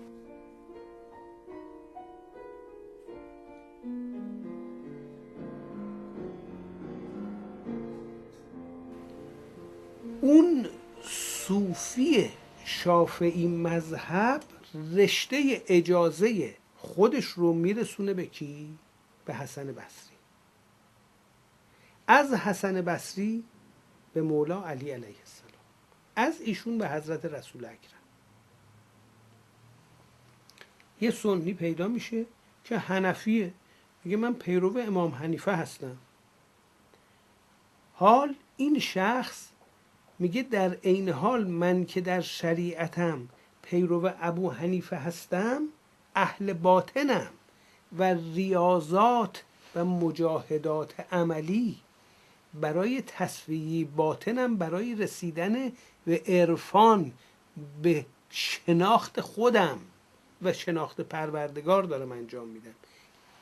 [10.33, 10.67] اون
[11.03, 12.29] صوفی
[12.65, 14.43] شافعی مذهب
[14.95, 18.77] رشته اجازه خودش رو میرسونه به کی؟
[19.25, 20.15] به حسن بصری.
[22.07, 23.43] از حسن بصری
[24.13, 25.63] به مولا علی علیه السلام.
[26.15, 28.03] از ایشون به حضرت رسول اکرم.
[31.01, 32.25] یه سنی پیدا میشه
[32.63, 33.53] که حنفیه.
[34.03, 35.97] میگه من پیرو امام حنیفه هستم.
[37.93, 39.52] حال این شخص
[40.23, 43.27] میگه در عین حال من که در شریعتم
[43.62, 45.62] پیرو ابو حنیفه هستم
[46.15, 47.29] اهل باطنم
[47.97, 49.43] و ریاضات
[49.75, 51.75] و مجاهدات عملی
[52.53, 55.71] برای تصویه باطنم برای رسیدن
[56.05, 57.12] به عرفان
[57.81, 59.77] به شناخت خودم
[60.41, 62.75] و شناخت پروردگار دارم انجام میدم.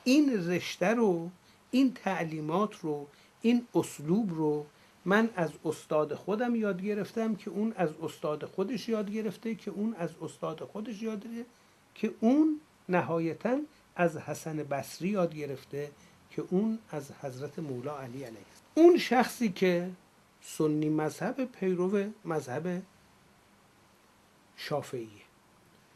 [0.04, 1.30] این رشته رو
[1.70, 3.06] این تعلیمات رو
[3.42, 4.66] این اسلوب رو
[5.04, 9.94] من از استاد خودم یاد گرفتم که اون از استاد خودش یاد گرفته که اون
[9.94, 11.46] از استاد خودش یاد گرفته
[11.94, 13.58] که اون نهایتا
[13.96, 15.90] از حسن بصری یاد گرفته
[16.30, 18.38] که اون از حضرت مولا علی علیه
[18.74, 19.90] اون شخصی که
[20.42, 22.82] سنی مذهب پیرو مذهب
[24.56, 25.08] شافعیه.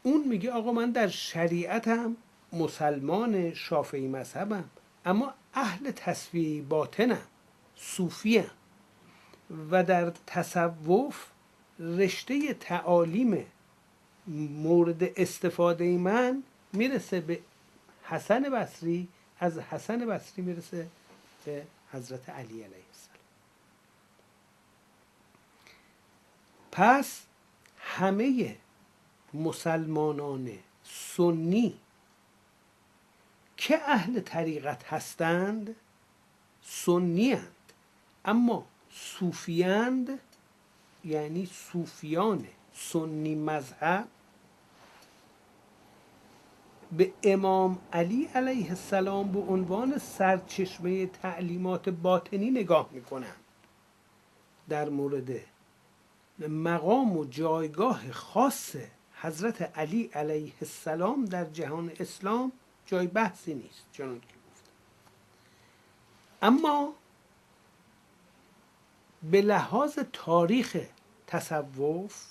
[0.03, 2.15] اون میگه آقا من در شریعتم
[2.53, 4.69] مسلمان شافعی مذهبم
[5.05, 7.27] اما اهل تصویه باطنم
[7.75, 8.49] صوفیم.
[9.71, 11.25] و در تصوف
[11.79, 13.45] رشته تعالیم
[14.61, 17.39] مورد استفاده من می‌رسه به
[18.03, 19.07] حسن بصری
[19.39, 20.87] از حسن بصری می‌رسه
[21.45, 23.17] به حضرت علی علیه السلام.
[26.71, 27.21] پس
[27.79, 28.55] همه
[29.33, 30.49] مسلمانان
[30.83, 31.79] سنی
[33.57, 35.75] که اهل طریقت هستند
[36.63, 37.47] سنی هستند
[38.25, 38.65] اما
[38.97, 40.19] صوفیند
[41.05, 44.07] یعنی صوفیان سنی مذهب
[46.91, 53.35] به امام علی علیه السلام به عنوان سرچشمه تعلیمات باطنی نگاه می‌کنند.
[54.69, 55.29] در مورد
[56.39, 58.75] مقام و جایگاه خاص
[59.21, 62.51] حضرت علی علیه السلام در جهان اسلام
[62.85, 64.71] جای بحثی نیست چنان که گفتم
[66.41, 66.93] اما
[69.23, 70.77] به لحاظ تاریخ
[71.27, 72.25] تصوف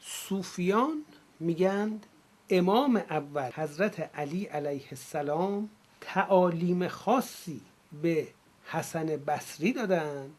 [0.00, 1.04] صوفیان
[1.40, 2.06] میگند
[2.50, 5.70] امام اول حضرت علی علیه السلام
[6.00, 7.60] تعالیم خاصی
[8.02, 8.28] به
[8.66, 10.34] حسن بصری دادند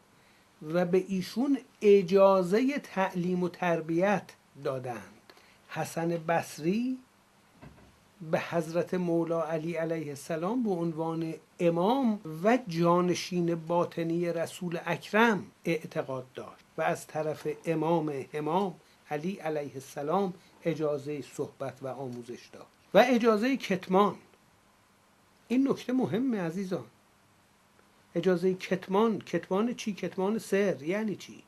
[0.62, 4.32] و به ایشون اجازه تعلیم و تربیت
[4.64, 5.32] دادند.
[5.68, 6.98] حسن بصری
[8.30, 16.26] به حضرت مولا علی علیه السلام به عنوان امام و جانشین باطنی رسول اکرم اعتقاد
[16.34, 18.74] داشت و از طرف امام امام
[19.10, 22.66] علی علیه السلام اجازه صحبت و آموزش داد.
[22.94, 24.14] و اجازه کتمان.
[25.48, 26.86] این نکته مهمه عزیزان.
[28.14, 29.18] اجازه کتمان.
[29.18, 30.82] کتمان چی؟ کتمان سر.
[30.82, 31.42] یعنی چی؟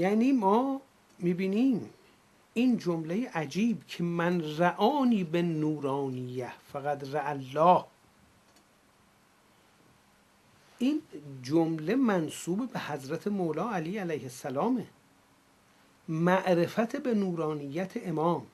[0.00, 0.80] یعنی ما
[1.18, 1.90] می‌بینیم
[2.54, 7.84] این جمله عجیب که من رعانی به نورانیه فقط رع الله.
[10.78, 11.02] این
[11.42, 14.86] جمله منصوب به حضرت مولا علی علیه السلامه.
[16.08, 18.46] معرفت به نورانیت امام.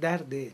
[0.00, 0.50] در دل.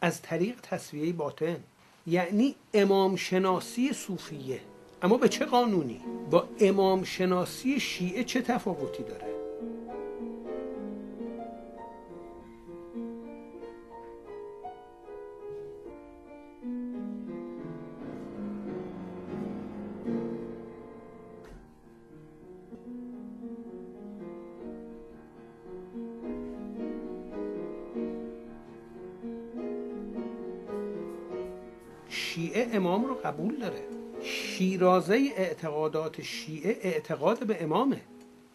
[0.00, 1.64] از طریق تصویه باطن.
[2.06, 4.60] یعنی امام شناسی صوفیه.
[5.02, 9.36] اما به چه قانونی؟ با امام شناسی شیعه چه تفاوتی داره؟
[32.08, 33.85] شیعه امام رو قبول داره
[34.76, 38.02] شیرازه اعتقادات شیعه اعتقاد به امامه.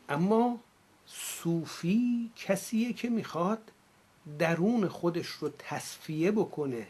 [0.10, 0.60] اما
[1.06, 3.72] صوفی کسیه که می‌خواد
[4.40, 6.88] درون خودش رو تصفیه بکنه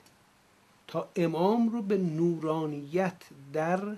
[0.87, 3.21] تا امام رو به نورانیت
[3.53, 3.97] در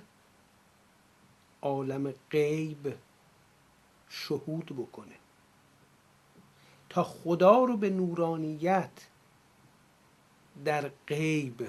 [1.62, 2.94] عالم غیب
[4.10, 5.16] شهود بکنه.
[6.90, 9.08] تا خدا رو به نورانیت
[10.66, 11.68] در غیب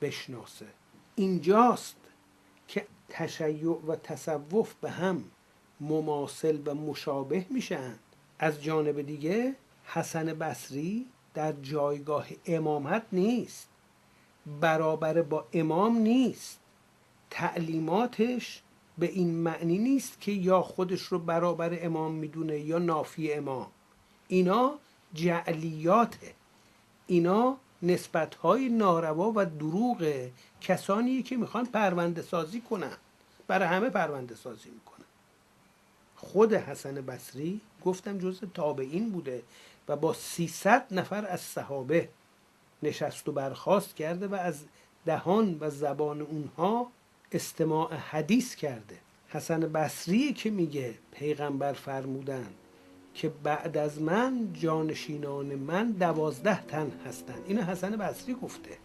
[0.00, 0.66] بشناسه.
[1.16, 2.03] اینجاست
[3.16, 5.24] تشیع و تصوف به هم
[5.80, 7.94] مماثل و مشابه میشن.
[8.38, 9.54] از جانب دیگه
[9.84, 13.68] حسن بصری در جایگاه امامت نیست.
[14.60, 16.60] برابر با امام نیست.
[17.30, 18.62] تعلیماتش
[18.98, 23.66] به این معنی نیست که یا خودش رو برابر امام می‌دونه یا نافی امام.
[24.28, 24.74] اینا
[25.14, 26.34] جعلیاته.
[27.06, 30.28] اینا نسبت های ناروا و دروغ
[30.60, 32.96] کسانی که می‌خوان پرونده سازی کنن.
[33.46, 35.04] برای همه پرونده سازی می‌کنن
[36.16, 39.42] خود حسن بصری گفتم جز تابعین بوده
[39.88, 42.08] و با 300 نفر از صحابه
[42.82, 44.64] نشست و برخواست کرده و از
[45.06, 46.90] دهان و زبان اونها
[47.32, 48.98] استماع حدیث کرده.
[49.28, 52.46] حسن بصری که میگه پیغمبر فرمودن
[53.14, 57.44] که بعد از من جانشینان من دوازده تن هستند.
[57.46, 58.78] اینو حسن بصری گفته.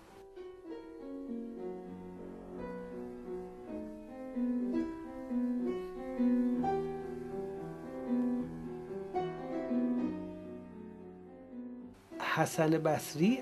[12.50, 13.40] حسن بصری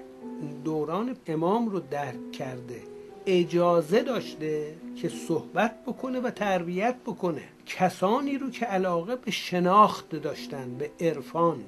[0.64, 2.82] دوران امام رو درک کرده.
[3.26, 7.44] اجازه داشته که صحبت بکنه و تربیت بکنه.
[7.66, 11.64] کسانی رو که علاقه به شناخت داشتن به عرفان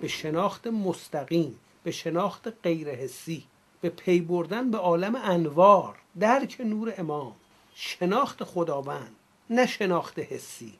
[0.00, 3.44] به شناخت مستقیم به شناخت غیر حسی
[3.80, 7.32] به پی بردن به عالم انوار درک نور امام
[7.74, 9.16] شناخت خداوند
[9.50, 10.72] نه شناخت حسی.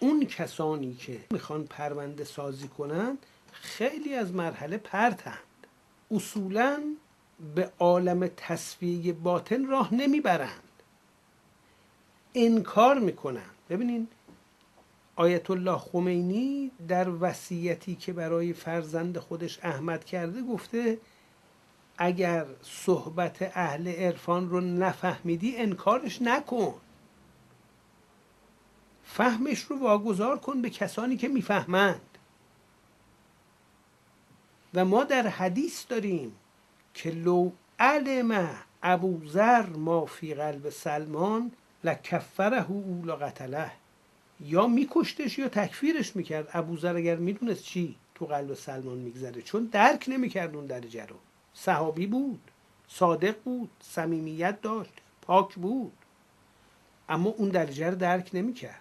[0.00, 3.18] اون کسانی که می‌خوان پرونده سازی کنند
[3.52, 5.38] خیلی از مرحله پرتند.
[6.10, 6.82] اصولا
[7.54, 10.62] به عالم تصفیه باطن راه نمی‌برند.
[12.34, 14.08] انکار می‌کنند ببینین
[15.16, 20.98] آیت الله خمینی در وصیتی که برای فرزند خودش احمد کرده گفته
[21.98, 26.74] اگر صحبت اهل عرفان رو نفهمیدی انکارش نکن.
[29.06, 32.00] فهمش رو واگذار کن به کسانی که می‌فهمند.
[34.74, 36.36] و ما در حدیث داریم
[36.94, 38.50] که لو علم
[38.82, 41.52] ابوذر ما فی قلب سلمان
[41.84, 43.70] لکفره او قتله
[44.40, 46.48] یا میکشتش یا تکفیرش می‌کرد.
[46.52, 51.16] ابوذر اگر می‌دونست چی تو قلب سلمان میگذره چون درک نمی‌کرد اون درجه رو.
[51.54, 52.40] صحابی بود
[52.88, 54.92] صادق بود صمیمیت داشت
[55.22, 55.92] پاک بود.
[57.08, 58.80] اما اون درجه رو درک نمی‌کرد.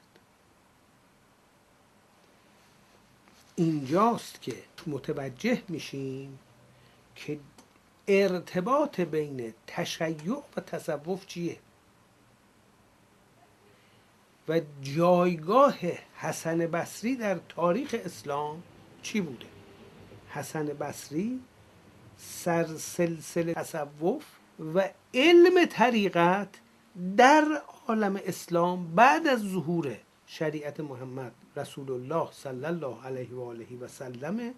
[3.55, 4.55] اینجاست که
[4.87, 6.39] متوجه میشیم
[7.15, 7.39] که
[8.07, 11.57] ارتباط بین تشیع و تصوف چیه؟
[14.47, 15.75] و جایگاه
[16.15, 18.63] حسن بصری در تاریخ اسلام
[19.01, 19.45] چی بوده؟
[20.29, 21.39] حسن بصری
[22.17, 24.25] سر سلسله تصوف
[24.75, 26.49] و علم طریقت
[27.17, 29.97] در عالم اسلام بعد از ظهور
[30.37, 34.53] شریعت محمد رسول الله صلی الله علیه و آله و سلم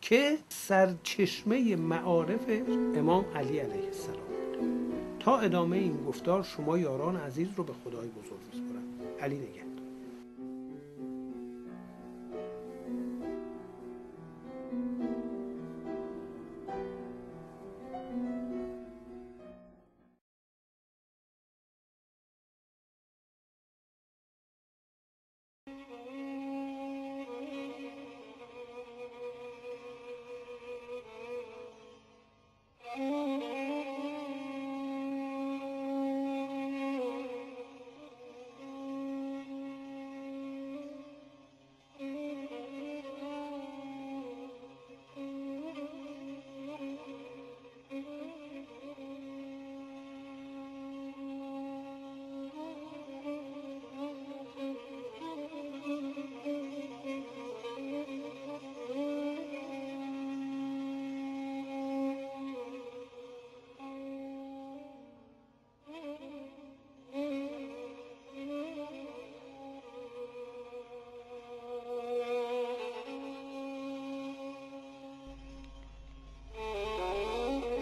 [0.00, 2.46] که سرچشمه معارف
[2.94, 4.28] امام علی علیه السلام.
[5.20, 8.82] تا ادامه این گفتار شما یاران عزیز رو به خدای بزرگ بسپرم
[9.20, 9.63] علی نگه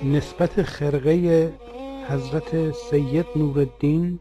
[0.05, 1.53] نسبت خرقه
[2.09, 4.19] حضرت سید نورالدین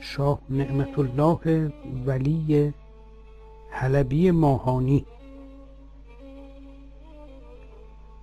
[0.00, 1.72] شاه نعمت الله
[2.06, 2.72] ولی
[3.70, 5.06] حلبی ماهانی.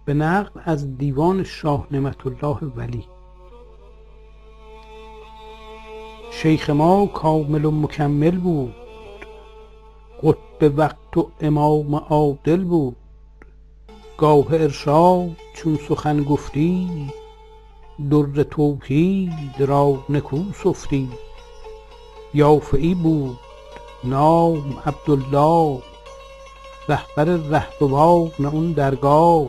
[0.06, 3.06] به نقل از دیوان شاه نعمت الله ولی.
[6.32, 8.74] شیخ ما کامل و مکمل بود.
[10.24, 12.96] قطب وقت و امام عادل بود.
[14.18, 16.89] گاه ارشاد چون سخن گفتی
[18.11, 21.09] در توحید را نکو سفتی.
[22.34, 23.39] یافعی بود
[24.03, 25.82] نام عبدالله
[26.89, 29.47] رهبر رهروان اون درگاه.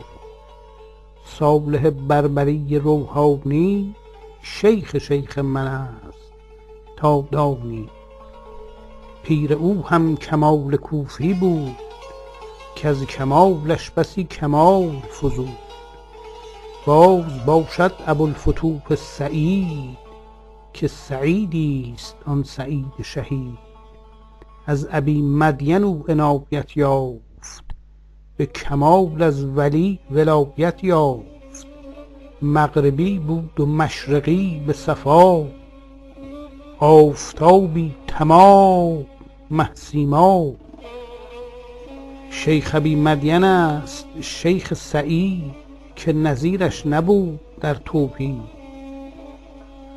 [1.25, 3.95] صالح بربری روحانی
[4.41, 6.31] شیخ شیخ من است
[6.95, 7.89] تا دانی.
[9.23, 11.75] پیر او هم کمال کوفی بود
[12.75, 15.66] کز کمالش بسی کمال فزود.
[16.87, 19.97] باز باشد ابوالفتوح سعید
[20.73, 23.57] که سعیدی است آن سعید شهید.
[24.65, 27.63] از ابی مدین او عنایت یافت
[28.37, 31.67] به کمال از ولی ولایت یافت.
[32.41, 35.45] مغربی بود و مشرقی به صفا
[36.79, 39.05] آفتابی تمام
[39.51, 40.51] مه سیما
[42.29, 45.66] شیخ ابی مدین است شیخ سعید
[45.97, 48.57] که نظیرش نبود در توحید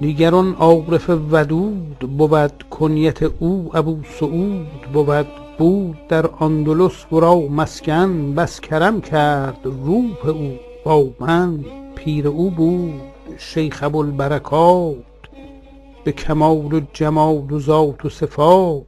[0.00, 5.26] دیگر آن عارف ودود بود کنیت او ابو سعود بود
[5.58, 10.52] بود در اندلس ورا مسکن بس کرم کرد روح او.
[10.84, 13.00] با من پیر او بود
[13.38, 14.96] شیخ ابوالبرکات
[16.04, 18.84] به کمال و جمال و ذات و صفات.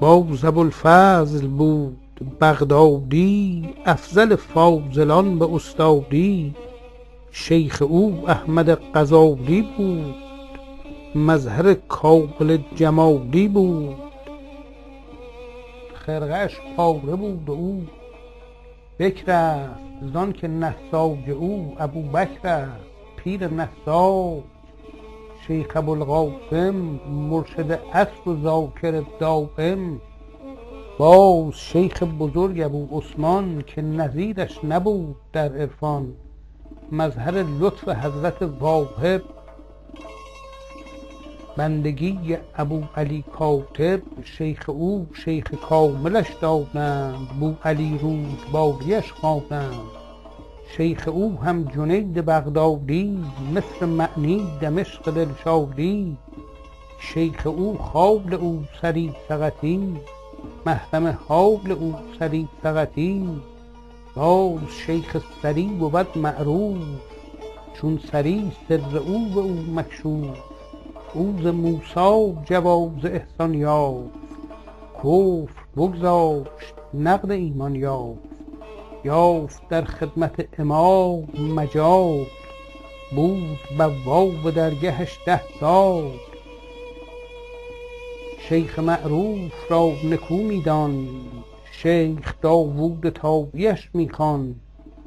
[0.00, 1.96] باز ابوالفضل بود
[2.40, 6.54] بغدادی افضل فاضلان به استادی.
[7.30, 10.14] شیخ او احمد غزالی بود
[11.14, 13.96] مظهر کامل جمالی بود.
[15.94, 17.86] خرقهاش پاره بود او
[18.98, 19.80] بکر است
[20.12, 24.42] زانکه نساج او ابوبکر است پیر نساج
[25.46, 26.74] شیخ ابوالقاسم
[27.30, 30.00] مرشد اصل و ذاکر دایم
[31.00, 36.12] باز شیخ بزرگ ابوعثمان که نظیرش نبود در عرفان
[36.92, 39.22] مظهر لطف حضرت واهب
[41.56, 49.90] بندگی ابوعلی کاتب شیخ او شیخ کاملش دانند بوعلی رودباریش خوانند
[50.76, 53.24] شیخ او هم جنید بغدادی
[53.54, 56.16] مصر معنی دمشق دلشادی.
[57.00, 59.96] شیخ او خال او سری سقطی.
[60.66, 63.40] محرم حال او سری سقطی
[64.16, 66.78] باز شیخ سری بود معروف
[67.74, 70.38] چون سری سر او به او مکشوف.
[71.14, 74.10] او ز موسی جواز احسان یافت
[74.98, 78.18] کفر بگذاشت نقد ایمان یافت.
[79.04, 82.26] یافت در خدمت امام مجال
[83.16, 86.10] بود بواب درگهش ده سال.
[88.50, 91.08] شیخ معروف را نکو می دان
[91.72, 94.54] شیخ داوود طاییش می خوان.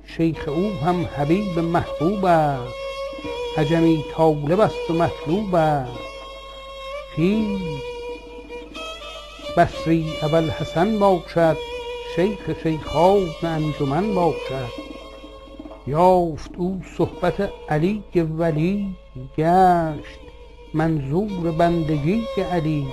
[0.05, 2.73] شیخ او هم حبیب محبوب است
[3.57, 5.91] عجمی طالب است و مطلوب است.
[7.15, 7.81] خویش
[9.57, 11.57] بصری ابوالحسن باشد
[12.15, 14.71] شیخ شیخان انجمن باشد.
[15.87, 18.95] یافت او صحبت علی ولی
[19.37, 20.19] گشت
[20.73, 22.87] منظور بندگی علی.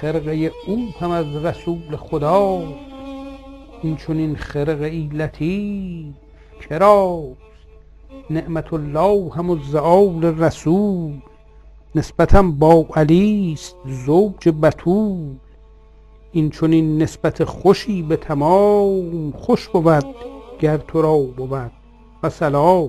[0.00, 2.62] خرقه او هم از رسول خدا.
[3.82, 6.14] این چنین خرقه ای لطیف.
[6.60, 7.36] کراست.
[8.30, 9.74] نعمت الله هم از
[10.24, 11.20] رسول.
[11.94, 15.34] نسبتم با علی است زوج بتول
[16.32, 20.04] این چنین نسبت خوشی به تمام خوش بود
[20.60, 21.70] گر تو را بود.
[22.22, 22.88] و سلام.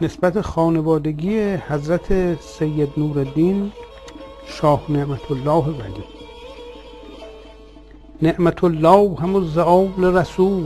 [0.00, 3.72] نسبت خانوادگی حضرت سید نورالدین
[4.46, 6.04] شاه نعمت الله ولی
[8.22, 10.64] نعمت الله هم آل رسول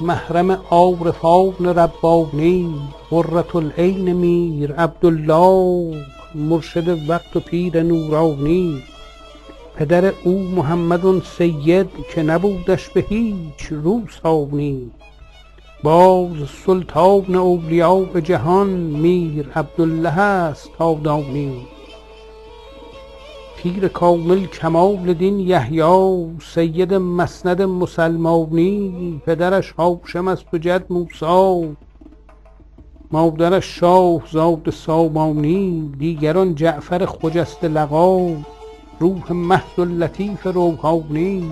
[0.00, 2.74] محرم عارفان ربانی
[3.10, 5.96] قرة العین میر عبدالله
[6.34, 8.82] مرشد وقت و پیر نورانی.
[9.76, 14.90] پدر او محمد سید که نبودش به هیچ رو ثانی
[15.82, 16.32] باز
[16.66, 21.66] سلطان اولیاء جهان میر عبدالله است تا دانی
[23.56, 31.76] پیر کامل کمال دین یحیی سید مسند مسلمانی پدرش هاشم است و جد موسی
[33.12, 38.36] مادرش شاه زاد سامانی دیگران جعفر خجسته لقا
[39.00, 41.50] روح مهد و لطیف روحانی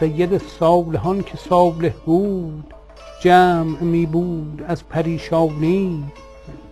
[0.00, 2.77] سید صالحان که صالح بود.
[3.20, 6.04] جمع می بود از پریشانی.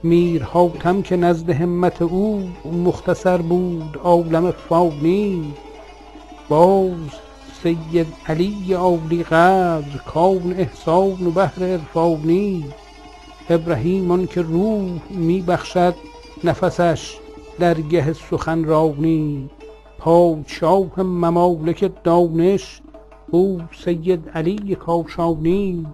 [0.03, 2.49] میر حاتم که نزد همت او
[2.85, 5.55] مختصر بود عالم فانی.
[6.49, 7.11] باز
[7.63, 12.65] سید علی عالی قدر کون احسان و بحر عرفانی.
[13.51, 15.95] ابراهیم آن که روح می بخشد
[16.45, 17.17] نفسش
[17.59, 19.51] درگه سخنرانی.
[19.99, 22.81] پادشاه ممالک دانش
[23.31, 25.87] او سید علی کاشانی.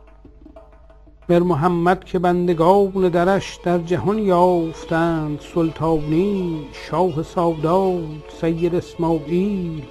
[1.29, 8.03] مر محمد که بندگان درش در جهان یافتند سلطانی شاه سادات
[8.41, 9.83] سید اسماعیل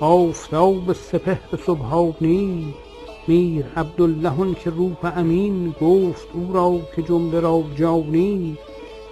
[0.00, 2.74] آفتاب سپهر سبحانی
[3.28, 8.58] میر عبدالله آن که روح امین گفت او را که جمله را جانی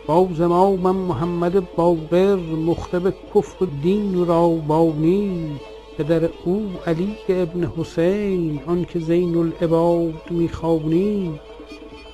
[0.07, 2.37] باز امامم محمد باقر
[2.67, 5.51] مخطب کفر دین را بانی
[5.99, 10.49] پدر او علی ابن حسین آن که زین العباد می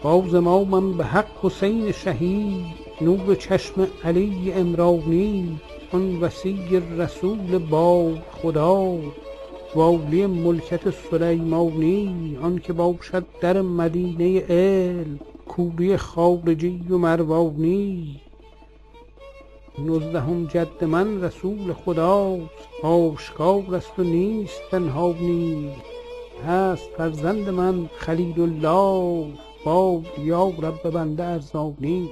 [0.03, 2.66] باز امامم به حق حسین شهید
[3.01, 5.61] نور چشم علی عمرانی
[5.92, 8.99] آن وصی رسول با خدا.
[9.74, 18.20] والی ملکت سلیمانی آن که باشد در مدینه علم کوری خارجی و مروانی.
[19.78, 25.70] نوزدهم جد من رسول خداست آشکار است و نیست پنهانی
[26.46, 29.47] هست فرزند من خلیل الله.
[29.64, 32.11] باد یا رب بنده ارزانی.